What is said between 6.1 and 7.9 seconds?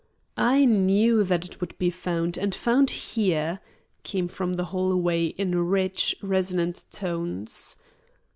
resonant tones.